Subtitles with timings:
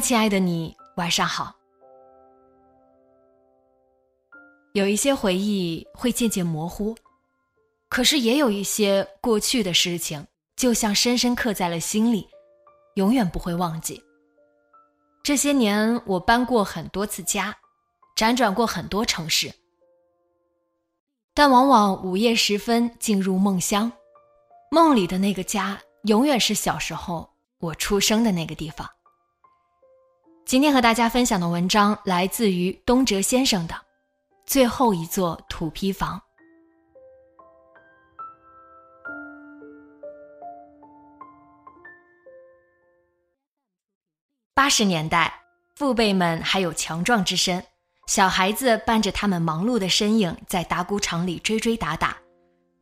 [0.00, 1.54] 亲爱的你，晚上好。
[4.72, 6.96] 有一些回忆会渐渐模糊，
[7.88, 10.26] 可是也有一些过去的事情，
[10.56, 12.28] 就像深深刻在了心里，
[12.94, 14.02] 永远不会忘记。
[15.22, 17.56] 这些年，我搬过很多次家，
[18.16, 19.52] 辗转过很多城市，
[21.34, 23.90] 但往往午夜时分进入梦乡，
[24.70, 28.88] 梦里的那个家，永远是小时候我出生的那个地方。
[30.48, 33.74] 今天和大家分享的文章来自于东哲先生的
[34.46, 36.18] 《最后一座土坯房》。
[44.54, 45.38] 八十年代，
[45.76, 47.62] 父辈们还有强壮之身，
[48.06, 52.16] 小孩子伴着他们忙碌的身影，在打谷场里追追打打。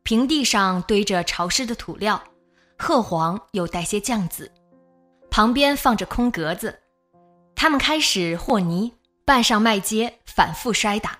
[0.03, 2.23] 平地上堆着潮湿的土料，
[2.77, 4.49] 褐黄又带些酱紫，
[5.29, 6.73] 旁边放着空格子。
[7.59, 8.93] 他们开始和泥，
[9.25, 11.17] 拌上麦秸，反复摔打。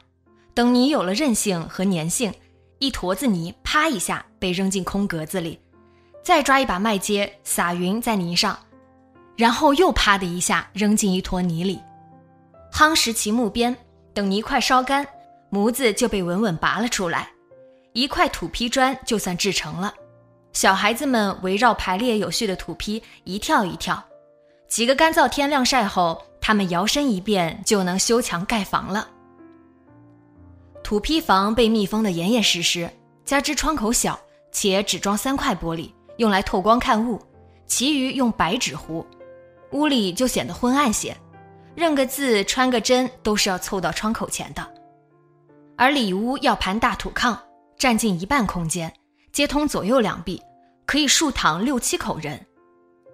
[0.54, 2.32] 等泥有了韧性和粘性，
[2.78, 5.60] 一坨子泥啪一下被扔进空格子里，
[6.24, 8.56] 再抓一把麦秸撒匀在泥上，
[9.36, 11.82] 然后又啪的一下扔进一坨泥里，
[12.72, 13.76] 夯实其木边。
[14.14, 15.06] 等泥块烧干，
[15.50, 17.32] 模子就被稳稳拔了出来，
[17.94, 19.92] 一块土坯砖就算制成了。
[20.54, 24.04] 小孩子们围绕排列有序的土坯一跳一跳。
[24.68, 29.08] 几个干燥天晾晒后，他们摇身一变就能修墙盖房了。
[30.84, 32.90] 土坯房被密封的严严实实，
[33.26, 34.20] 加之窗口小，
[34.52, 37.22] 且只装三块玻璃，用来透光看物，
[37.66, 39.06] 其余用白纸糊，
[39.72, 41.16] 屋里就显得昏暗些。
[41.76, 44.66] 认个字、穿个针都是要凑到窗口前的。
[45.76, 47.38] 而里屋要盘大土炕，
[47.78, 48.92] 占尽一半空间，
[49.32, 50.42] 接通左右两壁，
[50.86, 52.44] 可以竖躺六七口人。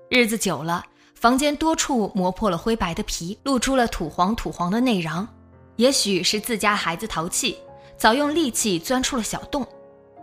[0.09, 0.85] 日子久了。
[1.23, 5.25] 房间多处磨破了灰白的皮，露出了土黄土黄的内瓤。
[5.77, 7.57] 也许是自家孩子淘气，
[7.95, 9.65] 早用利器钻出了小洞。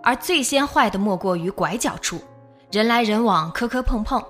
[0.03, 2.21] 而最先坏的莫过于拐角处，
[2.71, 4.23] 人来人往，磕磕碰碰，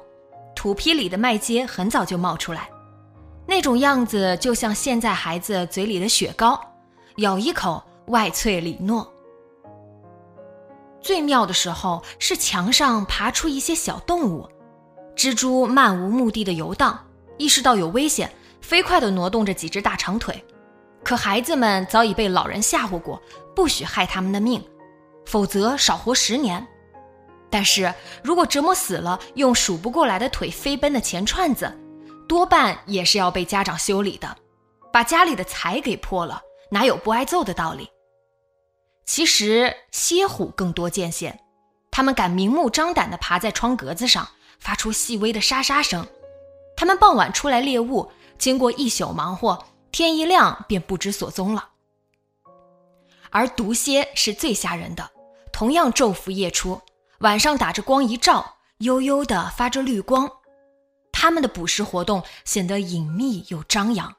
[0.54, 2.70] 土坯里的麦秸很早就冒出来，
[3.48, 6.56] 那种样子就像现在孩子嘴里的雪糕，
[7.16, 9.04] 咬一口外脆里糯。
[11.00, 14.48] 最妙的时候是墙上爬出一些小动物。
[15.20, 16.98] 蜘蛛漫无目的的游荡，
[17.36, 18.32] 意识到有危险，
[18.62, 20.42] 飞快地挪动着几只大长腿。
[21.04, 23.20] 可孩子们早已被老人吓唬过，
[23.54, 24.66] 不许害他们的命，
[25.26, 26.66] 否则少活十年。
[27.50, 27.92] 但是
[28.24, 31.70] 如果折磨死了用数不过来的腿飞奔的钱串子，
[32.26, 34.34] 多半也是要被家长修理的，
[34.90, 37.86] 把家里的财给破了，哪有不挨揍的道理？
[39.04, 41.38] 其实蝎虎更多见限，
[41.90, 44.26] 他们敢明目张胆地爬在窗格子上。
[44.60, 46.06] 发出细微的沙沙声，
[46.76, 51.70] 他们傍晚出来猎物，经过一宿忙活，天一亮便不知所踪了。
[53.30, 55.10] 而毒蝎是最吓人的，
[55.52, 56.80] 同样昼伏夜出，
[57.20, 60.30] 晚上打着光一照，悠悠的发着绿光。
[61.12, 64.16] 它们的捕食活动显得隐秘又张扬，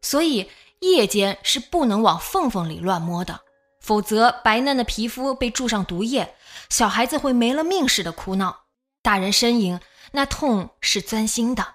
[0.00, 0.50] 所以
[0.80, 3.40] 夜间是不能往缝缝里乱摸的，
[3.80, 6.34] 否则白嫩的皮肤被注上毒液，
[6.70, 8.64] 小孩子会没了命似的哭闹。
[9.02, 9.80] 大人呻吟，
[10.12, 11.74] 那痛是钻心的。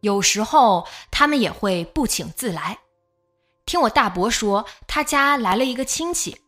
[0.00, 2.78] 有时候他们也会不请自来。
[3.66, 6.40] 听我大伯说，他家来了一个亲戚，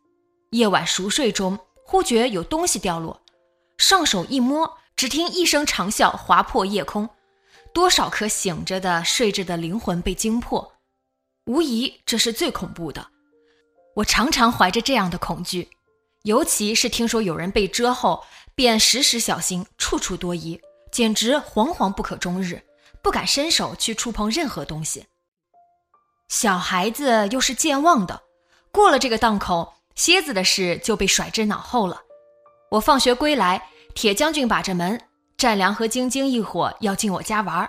[0.51, 3.21] 夜晚熟睡中，忽觉有东西掉落，
[3.79, 7.09] 上手一摸，只听一声长啸划破夜空，
[7.75, 10.73] 多少颗醒着的、睡着的灵魂被惊破，
[11.47, 13.09] 无疑这是最恐怖的。
[13.97, 15.69] 我常常怀着这样的恐惧，
[16.23, 18.25] 尤其是听说有人被蛰后。
[18.55, 20.61] 便时时小心，处处多疑，
[20.91, 22.63] 简直惶惶不可终日，
[23.03, 25.07] 不敢伸手去触碰任何东西。
[26.29, 28.23] 小孩子又是健忘的，
[28.71, 32.01] 过了这个档口，蝎子的事就被甩至脑后了。
[32.71, 35.01] 我放学归来，铁将军把着门，
[35.37, 37.69] 战良和晶晶一伙要进我家玩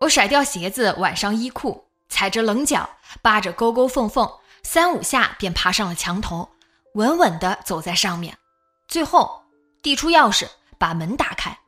[0.00, 2.88] 我甩掉鞋子，挽上衣裤，踩着棱角，
[3.20, 4.30] 扒着沟沟缝缝，
[4.62, 6.48] 三五下便爬上了墙头，
[6.94, 8.36] 稳稳地走在上面，
[8.88, 9.41] 最后
[9.82, 10.48] 递出钥匙，
[10.78, 11.58] 把门打开。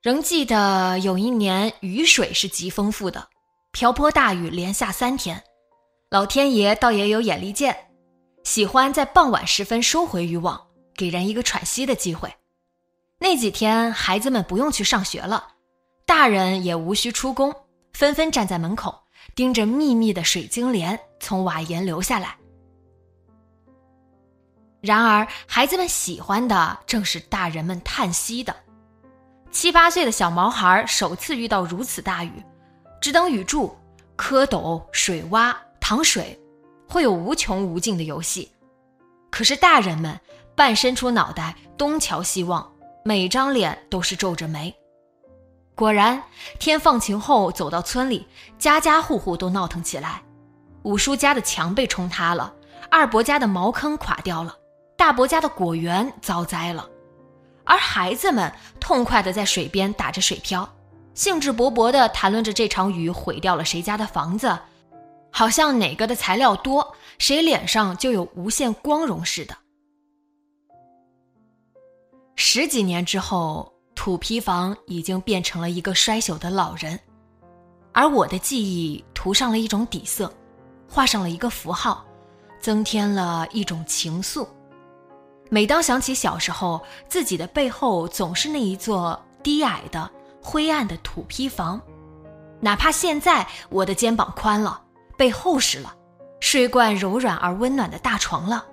[0.00, 3.28] 仍记得有一年雨水是极丰富的。
[3.72, 5.42] 瓢泼大雨连下三天，
[6.10, 7.88] 老天爷倒也有眼力见，
[8.44, 10.60] 喜欢在傍晚时分收回渔网，
[10.94, 12.30] 给人一个喘息的机会。
[13.18, 15.54] 那几天，孩子们不用去上学了，
[16.04, 17.54] 大人也无需出工，
[17.94, 19.02] 纷纷站在门口，
[19.34, 22.36] 盯着密密的水晶帘从瓦檐流下来。
[24.82, 28.54] 然而，孩子们喜欢的正是大人们叹息的。
[29.52, 32.42] 七八岁的小毛孩首次遇到如此大雨。
[33.00, 33.76] 只等雨住，
[34.16, 36.38] 蝌蚪、水洼、淌水，
[36.88, 38.50] 会有无穷无尽的游戏。
[39.30, 40.18] 可是大人们
[40.56, 42.68] 半伸出脑袋东瞧西望，
[43.04, 44.74] 每张脸都是皱着眉。
[45.74, 46.22] 果然，
[46.58, 48.26] 天放晴后走到村里，
[48.58, 50.22] 家家户户都闹腾起来。
[50.82, 52.52] 五叔家的墙被冲塌了，
[52.90, 54.54] 二伯家的茅坑垮掉了，
[55.02, 56.88] 大伯家的果园遭灾了，
[57.64, 60.72] 而孩子们痛快地在水边打着水漂。
[61.12, 64.56] 兴致勃勃地谈论着这场雨毁掉了谁家的房子，
[65.32, 69.56] 好像哪个的材料多，谁脸上就有无限光荣似的。
[72.36, 76.96] 十几年之后，土坯房已经变成了一个衰朽的老人，
[77.92, 80.32] 而我的记忆涂上了一种底色，
[80.88, 82.04] 画上了一个符号，
[82.60, 84.46] 增添了一种情愫。
[85.52, 90.10] 每当想起小时候，自己的背后总是那一座低矮的。
[90.40, 91.78] 灰暗的土坯房，
[92.58, 94.82] 哪怕现在我的肩膀宽了，
[95.14, 95.94] 背厚实了，
[96.40, 98.64] 睡惯柔软而温暖的大床了，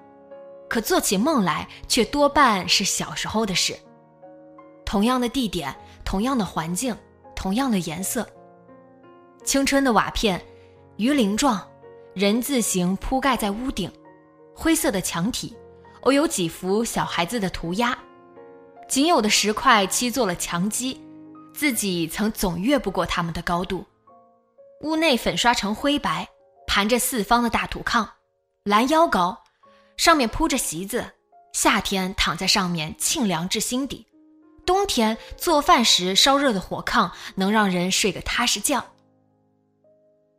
[0.70, 3.78] 可做起梦来却多半是小时候的事。
[4.86, 6.96] 同样的地点，同样的环境，
[7.36, 8.26] 同样的颜色。
[9.44, 10.42] 青春的瓦片，
[10.96, 11.62] 鱼鳞状，
[12.14, 13.92] 人字形铺盖在屋顶，
[14.56, 15.56] 灰色的墙体，
[16.02, 17.98] 偶有几幅小孩子的涂鸦，
[18.88, 21.00] 仅有的石块砌做了墙基。
[21.54, 23.86] 自己曾总越不过他们的高度。
[24.82, 26.26] 屋内粉刷成灰白，
[26.66, 28.08] 盘着四方的大土炕，
[28.64, 29.38] 拦腰高，
[29.98, 31.06] 上面铺着席子。
[31.52, 34.06] 夏天躺在上面，沁凉至心底；
[34.66, 38.86] 冬天做饭时，烧热的火炕能让人睡个踏实觉。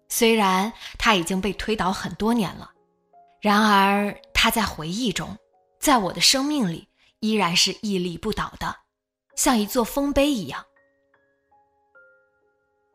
[0.08, 2.70] 虽然它已经被推倒很多年了，
[3.42, 5.36] 然而他在回忆中，
[5.80, 6.88] 在我的生命里，
[7.20, 8.76] 依然是屹立不倒的，
[9.34, 10.66] 像一座丰碑一样。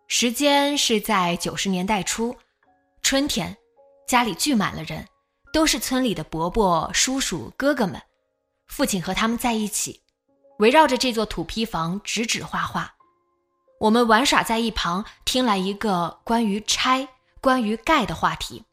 [0.08, 2.38] 时间是在九十年代初，
[3.02, 3.58] 春天，
[4.08, 5.04] 家里聚满了人，
[5.52, 8.00] 都是村里的伯伯、叔叔、哥哥们。
[8.68, 10.02] 父亲和他们在一起，
[10.60, 12.94] 围绕着这座土坯房指指画画。
[13.80, 17.08] 我们玩耍在一旁，听来一个关于拆、
[17.42, 18.64] 关于盖的话题。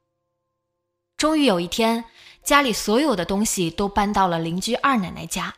[1.17, 2.05] 终于有一天，
[2.43, 5.55] 家里所有的东西都搬到了邻居二奶奶家。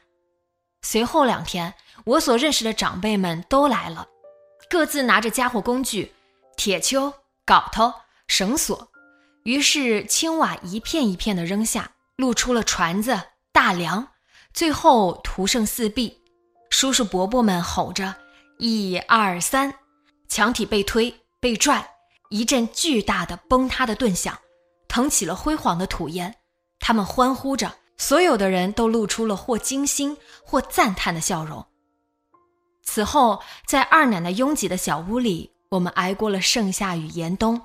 [0.82, 1.74] 随后两天，
[2.04, 4.06] 我所认识的长辈们都来了。
[4.68, 6.12] 各自拿着家伙工具，
[6.56, 7.12] 铁锹、
[7.46, 7.92] 镐头、
[8.26, 8.88] 绳索，
[9.44, 13.18] 于是青瓦一片一片的扔下，露出了船子、
[13.52, 14.08] 大梁，
[14.52, 16.20] 最后徒剩四壁。
[16.70, 18.14] 叔叔伯伯们吼着
[18.58, 19.72] ：“一二三！”
[20.28, 21.88] 墙体被推、被拽，
[22.30, 24.36] 一阵巨大的崩塌的顿响，
[24.88, 26.34] 腾起了辉煌的土烟。
[26.86, 31.64] 他们欢呼着，所有的人都露出了或惊心、或赞叹的笑容。
[32.82, 37.58] 此后，在二奶奶拥挤的小屋里，我们挨过了盛夏与严冬。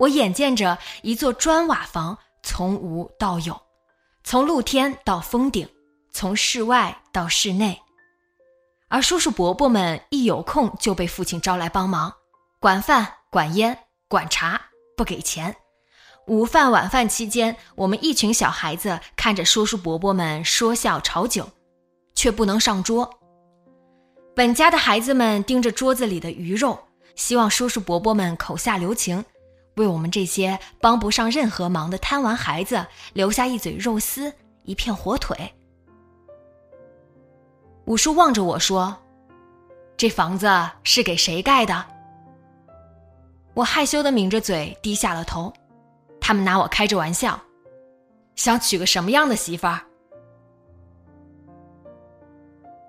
[0.00, 3.58] 我眼见着一座砖瓦房从无到有，
[4.22, 5.66] 从露天到封顶，
[6.12, 7.80] 从室外到室内。
[8.88, 12.12] 而叔叔伯伯们一有空就被父亲招来帮忙，
[12.60, 13.78] 管饭、管烟、
[14.08, 14.60] 管茶，
[14.94, 15.56] 不给钱。
[16.26, 21.48] 午饭、晚饭期间，我们一群小孩子看着叔叔伯伯们说笑炒酒，
[22.16, 23.08] 却不能上桌。
[24.34, 26.76] 本家的孩子们盯着桌子里的鱼肉，
[27.14, 29.24] 希望叔叔伯伯们口下留情，
[29.76, 34.32] 为我们这些帮不上任何忙的贪玩孩子留下一嘴肉丝、
[34.64, 35.54] 一片火腿。
[37.84, 38.96] 五叔望着我说
[39.96, 40.48] ：“这房子
[40.82, 41.86] 是给谁盖的？”
[43.54, 45.52] 我害羞的抿着嘴，低下了头。
[46.26, 47.40] 他们拿我开着玩笑，
[48.34, 49.80] 想娶个什么样的媳妇儿？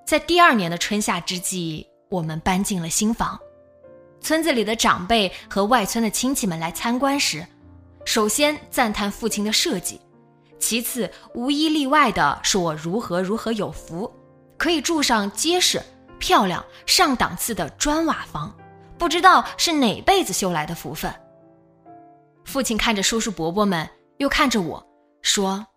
[0.08, 3.40] 在第二年的春夏之际，我们搬进了新房。
[4.22, 7.46] 村子里的长辈和外村的亲戚们来参观时，
[8.06, 10.02] 首先赞叹父亲的设计，
[10.58, 14.12] 其次无一例外的说我如何如何有福，
[14.58, 15.80] 可以住上结实、
[16.18, 18.52] 漂亮、上档次的砖瓦房，
[18.98, 21.14] 不知道是哪辈子修来的福分。
[22.48, 23.88] 父亲看着叔叔伯伯们，
[24.20, 24.82] 又看着我
[25.22, 25.68] 说：“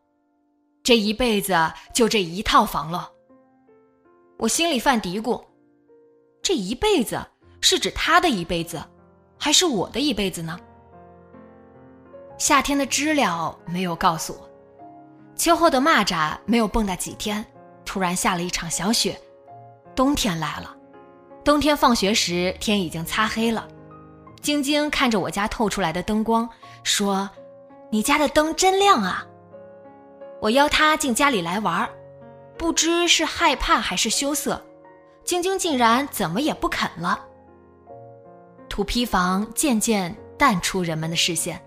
[0.85, 1.53] 这一辈子
[1.93, 3.11] 就这一套房了。”
[4.39, 5.43] 我心里犯嘀咕：
[6.41, 7.21] 这一辈子
[7.61, 8.81] 是指他的一辈子，
[9.37, 10.57] 还是我的一辈子呢？
[12.39, 14.49] 夏天的知了没有告诉我，
[15.35, 17.45] 秋后的蚂蚱没有蹦跶几天，
[17.85, 19.21] 突然下了一场小雪，
[19.97, 20.77] 冬天来了。
[21.45, 23.67] 冬天放学时，天已经擦黑了。
[24.41, 26.49] 晶晶看着我家透出来的灯光，
[26.83, 27.29] 说
[27.91, 29.27] ：“你家的灯真亮啊！”
[30.41, 31.89] 我邀他进家里来玩，
[32.57, 34.63] 不知是害怕还是羞涩，
[35.25, 37.27] 晶晶竟然怎么也不肯了。
[38.69, 41.61] 土坯房渐渐淡出人们的视线，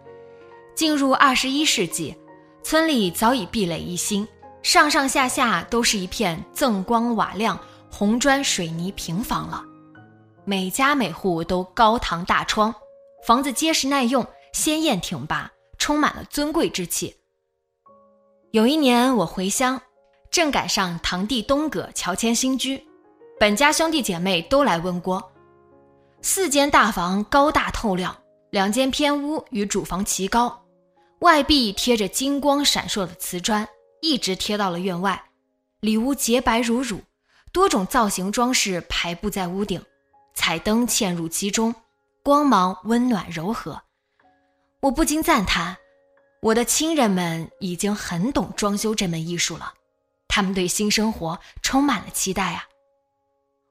[0.73, 2.17] 进入二十一世纪，
[2.63, 4.27] 村里早已壁垒一新，
[4.63, 7.59] 上上下下都是一片锃光瓦亮、
[7.91, 9.63] 红砖水泥平房了。
[10.45, 12.73] 每家每户都高堂大窗，
[13.25, 17.15] 房子结实耐用，鲜艳挺拔，充满了尊贵之气。
[18.51, 19.81] 有一年我回乡，
[20.29, 22.81] 正赶上堂弟东葛乔迁新居，
[23.39, 25.31] 本家兄弟姐妹都来温锅。
[26.21, 28.15] 四间大房高大透亮，
[28.51, 30.63] 两间偏屋与主房齐高，
[31.19, 33.67] 外壁贴着金光闪烁的瓷砖，
[34.01, 35.21] 一直贴到了院外。
[35.79, 37.01] 里屋洁白如乳，
[37.51, 39.83] 多种造型装饰排布在屋顶。
[40.35, 41.73] 彩灯嵌入其中，
[42.23, 43.81] 光芒温暖柔和。
[44.83, 45.77] 我不禁赞叹：
[46.41, 49.73] 我的亲人们已经很懂装修这门艺术了，
[50.27, 52.65] 他们对新生活充满了期待啊！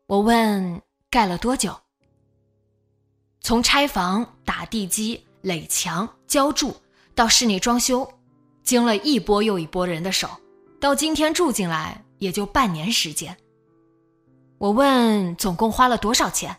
[0.07, 1.79] 我问：盖了多久？
[3.43, 6.75] 从拆房、打地基、垒墙、浇筑
[7.15, 8.11] 到室内装修，
[8.63, 10.31] 经了一波又一波人的手，
[10.81, 13.37] 到今天住进来也就半年时间。
[14.57, 16.57] 我问总共花了多少钱？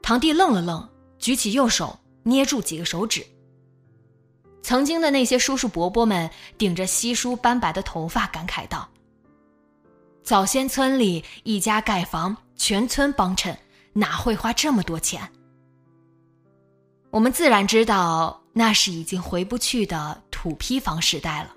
[0.00, 0.88] 堂弟愣了愣，
[1.18, 3.26] 举起右手捏住几个手指。
[4.62, 8.88] 曾经的那些叔叔伯伯们顶着稀疏斑白的头发，感慨道
[10.22, 13.58] ：“早先村里一家盖房，全村帮衬，
[13.92, 15.30] 哪会花这么多钱？”
[17.10, 21.54] 我们自然知道，那是已经回不去的土坯房时代了。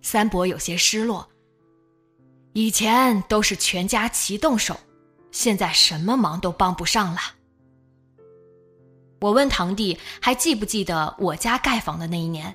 [0.00, 1.28] 三伯有些失落。
[2.54, 4.78] 以前都是全家齐动手，
[5.32, 7.20] 现在什么忙都帮不上了。
[9.24, 12.54] 我问堂弟还记不记得我家盖房的那一年？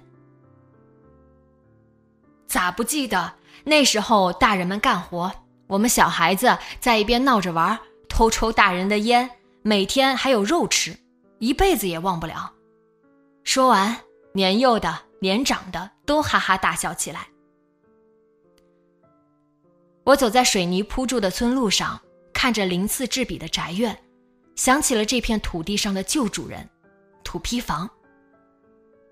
[2.45, 3.33] 咋不记得？
[3.63, 5.31] 那时候大人们干活，
[5.65, 9.27] 我们小孩子在一边闹着玩，偷抽大人的烟，
[9.63, 10.95] 每天还有肉吃，
[11.39, 12.53] 一辈子也忘不了。
[13.43, 14.01] 说完，
[14.33, 17.29] 年幼的、年长的都哈哈大笑起来。
[20.03, 21.99] 我走在水泥铺筑的村路上，
[22.31, 23.99] 看着鳞次栉比的宅院，
[24.59, 26.69] 想起了这片土地上的旧主人——
[27.23, 27.89] 土坯房。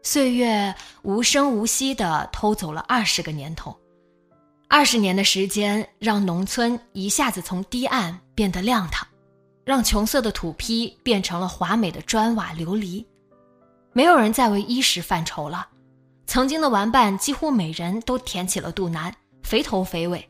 [0.03, 3.73] 岁月无声无息地偷走了二十个年头，
[4.67, 9.07] 二十年的时间让农村一下子从低暗变得亮堂，
[9.63, 13.05] 让穷涩的土坯变成了华美的砖瓦琉璃。
[13.93, 15.65] 没有人再为衣食犯愁了，
[16.25, 20.29] 曾经的玩伴几乎每人都填起了肚腩，肥头肥尾。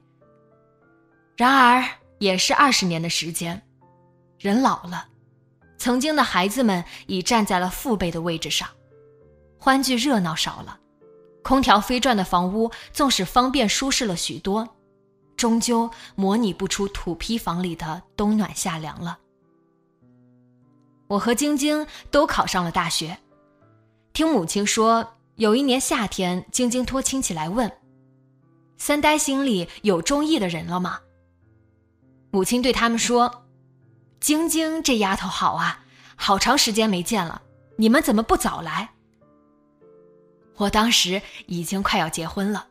[1.35, 1.83] 然而，
[2.19, 3.59] 也是二十年的时间，
[4.39, 5.07] 人老了，
[5.77, 8.67] 曾经的孩子们已站在了父辈的位置上，
[9.57, 10.79] 欢聚热闹少了，
[11.43, 14.67] 空调飞转的房屋纵使方便舒适了许多，
[15.35, 19.17] 终究模拟不出土坯房里的冬暖夏凉了。
[21.07, 23.17] 我和晶晶都考上了大学，
[24.13, 27.71] 听母亲说，有一年夏天，晶晶托亲戚来问
[28.77, 30.99] ：“三呆心里有中意的人了吗？”
[32.29, 33.45] 母亲对他们说
[34.19, 37.41] ：“晶晶这丫头好啊，好长时间没见了，
[37.77, 38.89] 你们怎么不早来？”
[40.57, 42.67] 我当时已经快要结婚了。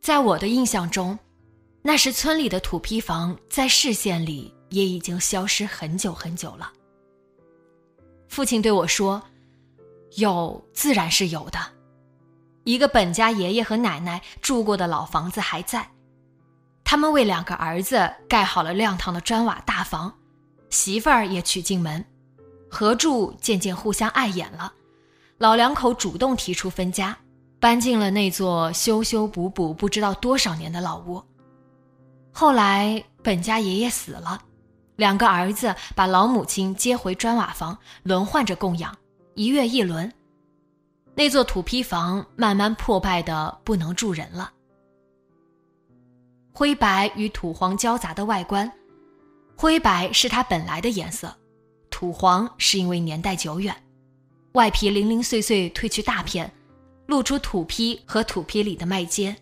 [0.00, 1.18] 在我的印象中，
[1.82, 6.72] 那时村里的土坯房在视线里也已经消失很久很久了。
[8.28, 9.22] 父亲对我说
[10.16, 11.58] ：“有自然是有的，
[12.62, 15.90] 一个本家爷爷和奶奶住过的老房子还在。”
[16.84, 20.12] 他们为两个儿子盖好了亮堂的砖瓦大房，
[20.70, 22.04] 媳妇儿也娶进门，
[22.70, 24.72] 合住渐渐互相碍眼了。
[25.38, 27.16] 老两口主动提出分家，
[27.58, 31.22] 搬进了那座修修补补不知道多少年的老屋。
[32.30, 34.40] 后来本家爷爷死了，
[34.96, 38.96] 两个儿子把老母亲接回砖瓦房，轮换着供养，
[39.34, 40.12] 一月一轮。
[41.14, 44.50] 那座土坯房慢慢破败的不能住人了。
[46.56, 48.70] 灰白与土黄交杂的外观，
[49.56, 51.34] 灰白是它本来的颜色，
[51.90, 53.74] 土黄是因为年代久远，
[54.52, 56.48] 外皮零零碎碎褪去大片，
[57.06, 59.34] 露出土坯和土坯里的麦秸。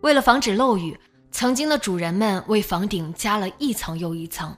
[0.00, 0.98] 为了防止漏雨，
[1.30, 4.52] 曾经的主人们为房顶加了一层又一层，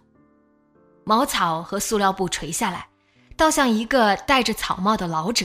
[1.05, 2.89] 茅草和塑料布垂下来，
[3.37, 5.45] 倒像一个戴着草帽的老者。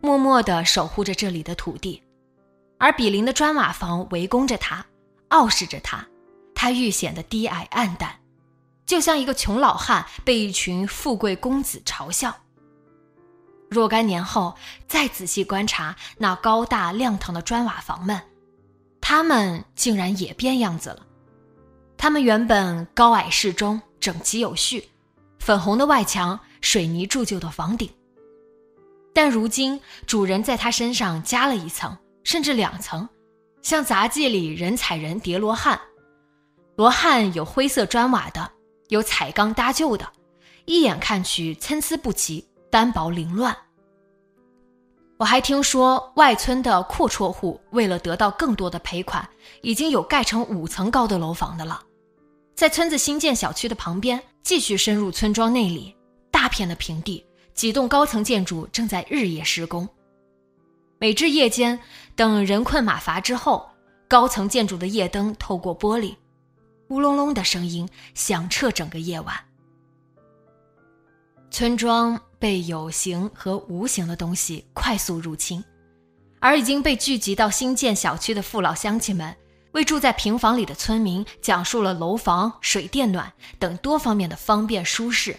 [0.00, 2.00] 默默地守护着这里的土地，
[2.78, 4.84] 而比邻的砖瓦房围攻着他，
[5.32, 6.06] 傲视着他，
[6.54, 8.20] 他愈显得低矮暗淡，
[8.84, 12.36] 就像一个穷老汉被一群富贵公子嘲笑。
[13.70, 14.54] 若干年后，
[14.86, 18.20] 再仔细观察那高大亮堂的砖瓦房们，
[19.00, 21.06] 他们竟然也变样子了。
[21.96, 24.90] 他们原本高矮适中，整齐有序，
[25.38, 27.88] 粉红的外墙，水泥铸就的房顶。
[29.14, 33.08] 但如今，主人在他身上加了一层，甚至两层，
[33.62, 35.80] 像杂技里人踩人叠罗汉。
[36.76, 38.50] 罗汉有灰色砖瓦的，
[38.88, 40.06] 有彩钢搭就的，
[40.64, 43.56] 一眼看去参差不齐，单薄凌乱。
[45.18, 49.28] 我还听说，外村的阔绰户为了得到更多的赔款，
[49.60, 51.80] 已经有盖成五层高的楼房的了。
[52.56, 55.94] 在村子新建小区的旁边，继续深入村庄内里，
[56.30, 57.24] 大片的平地。
[57.54, 59.88] 几栋高层建筑正在日夜施工。
[61.02, 61.80] 每至夜间，
[62.14, 63.68] 等人困马乏之后，
[64.06, 66.14] 高层建筑的夜灯透过玻璃，
[66.90, 69.34] 乌隆隆的声音响彻整个夜晚。
[71.50, 75.64] 村庄被有形和无形的东西快速入侵，
[76.38, 79.36] 而已经被聚集到新建小区的父老乡亲们，
[79.72, 85.36] 为住在平房里的村民讲述了楼房、水电暖等多方面的方便舒适。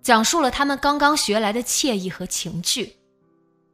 [0.00, 2.96] 讲述了他们刚刚学来的惬意和情趣，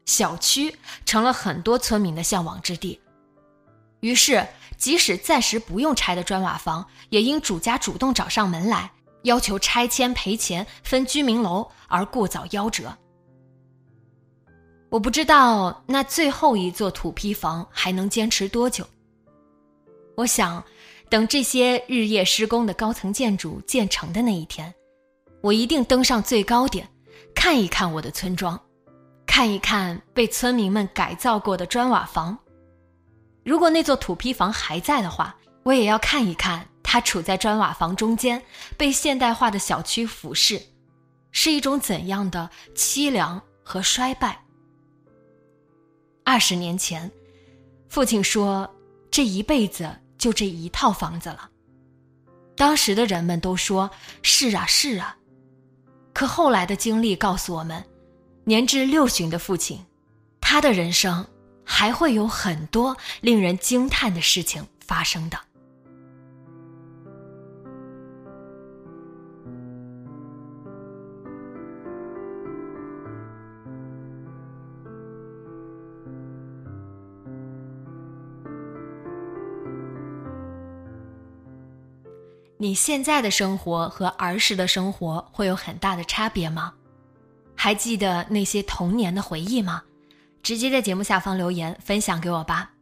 [0.05, 3.01] 小区成了很多村民的向往之地。
[4.01, 8.91] 于是，即使暂时不用拆的砖瓦房，也因主家主动找上门来
[9.23, 12.93] 要求拆迁赔钱分居民楼而过早夭折。
[14.91, 18.87] 我不知道那最后一座土坯房还能坚持多久。
[20.17, 20.63] 我想，
[21.09, 24.75] 等这些日夜施工的高层建筑建成的那一天。
[25.41, 26.87] 我一定登上最高点，
[27.35, 28.61] 看一看我的村庄，
[29.27, 32.37] 看一看被村民们改造过的砖瓦房。
[33.45, 38.43] 如果那座土坯房还在的话，我也要看一看它处在砖瓦房中间，
[38.77, 40.61] 被现代化的小区俯视，
[41.31, 44.45] 是一种怎样的凄凉和衰败。
[46.25, 47.11] 二十年前，
[47.89, 48.69] 父亲说，
[49.11, 51.49] 这一辈子就这一套房子了。
[52.55, 53.91] 当时的人们都说
[54.23, 55.17] ：“是啊，是啊。”
[56.15, 57.83] 可后来的经历告诉我们，
[58.45, 59.85] 年至六旬的父亲，
[60.41, 61.27] 他的人生
[61.65, 65.39] 还会有很多令人惊叹的事情发生的。
[82.59, 86.75] 你现在的生活和儿时的生活会有很大的差别吗？
[87.63, 89.85] 还记得那些童年的回忆吗？
[90.43, 92.73] 直接在节目下方留言分享给我吧。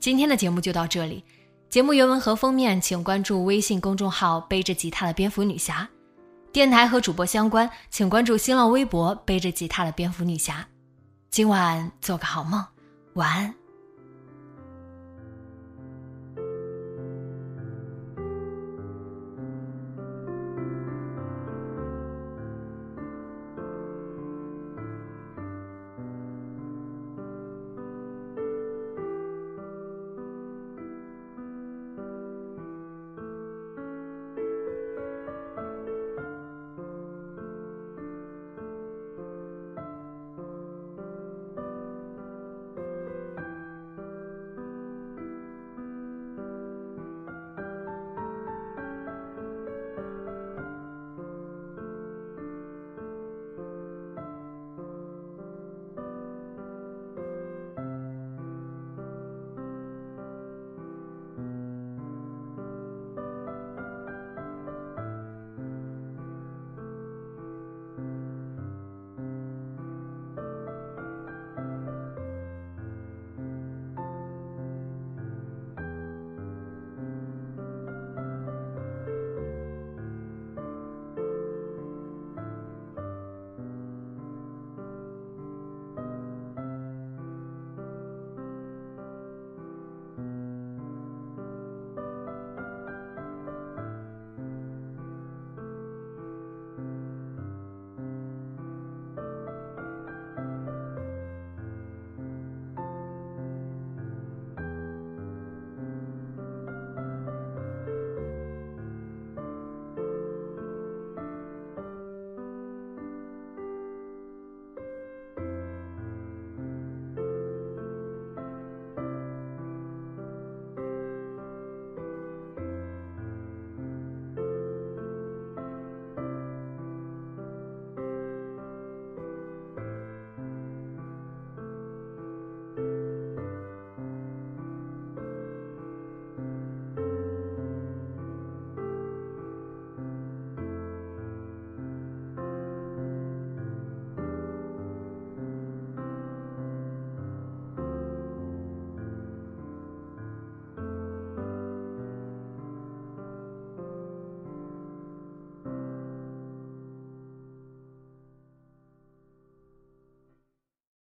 [0.00, 1.22] 今天的节目就到这里，
[1.70, 5.88] 节目原文和封面请关注微信公众号“背着吉他的蝙蝠女侠”，
[6.50, 10.66] 电台和主播相关请关注新浪微博“背着吉他的蝙蝠女侠”。
[11.30, 12.66] 今晚做个好梦，
[13.12, 13.63] 晚安。